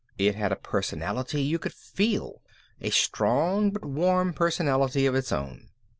[0.17, 2.41] It had a personality you could feel,
[2.81, 5.69] a strong but warm personality of its own.